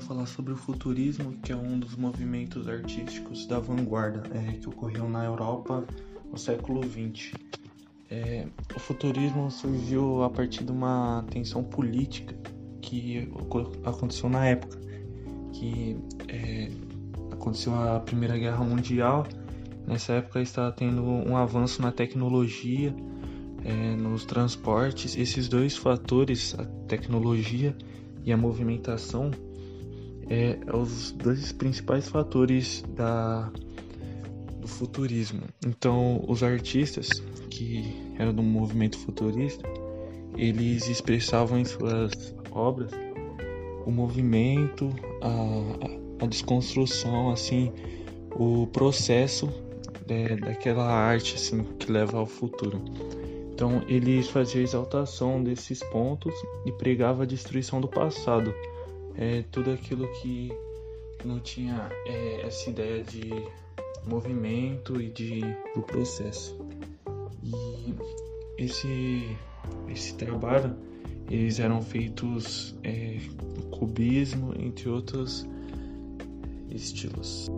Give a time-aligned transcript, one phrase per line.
[0.00, 5.08] falar sobre o futurismo, que é um dos movimentos artísticos da vanguarda é, que ocorreu
[5.08, 5.84] na Europa
[6.30, 7.32] no século XX.
[8.10, 12.34] É, o futurismo surgiu a partir de uma tensão política
[12.80, 13.30] que
[13.84, 14.80] aconteceu na época,
[15.52, 15.96] que
[16.28, 16.70] é,
[17.30, 19.26] aconteceu a Primeira Guerra Mundial.
[19.86, 22.94] Nessa época estava tendo um avanço na tecnologia,
[23.64, 25.16] é, nos transportes.
[25.16, 27.76] Esses dois fatores, a tecnologia
[28.24, 29.30] e a movimentação,
[30.30, 33.50] é, é os dois principais fatores da,
[34.60, 35.42] do futurismo.
[35.66, 37.08] Então, os artistas
[37.50, 39.68] que eram do movimento futurista,
[40.36, 42.92] eles expressavam em suas obras
[43.84, 47.72] o movimento, a, a desconstrução, assim,
[48.36, 49.48] o processo
[50.08, 52.80] é, daquela arte assim que leva ao futuro.
[53.52, 58.54] Então eles faziam exaltação desses pontos e pregava a destruição do passado,
[59.20, 60.50] é, tudo aquilo que
[61.24, 63.30] não tinha é, essa ideia de
[64.06, 65.40] movimento e de
[65.74, 66.58] do processo.
[67.44, 67.94] E
[68.56, 69.36] esse
[69.88, 70.74] esse trabalho
[71.30, 73.18] eles eram feitos é,
[73.56, 75.46] no cubismo, entre outros
[76.70, 77.48] estilos.